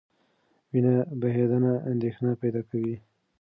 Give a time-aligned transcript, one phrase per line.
[0.71, 2.95] وینه بهېدنه اندېښنه پیدا کوي.